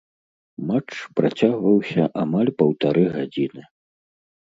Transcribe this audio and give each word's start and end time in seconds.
Матч 0.71 0.91
працягваўся 1.19 2.09
амаль 2.25 2.53
паўтары 2.65 3.09
гадзіны. 3.15 3.63